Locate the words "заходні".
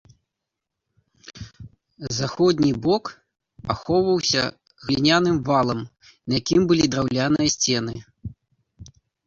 2.19-2.71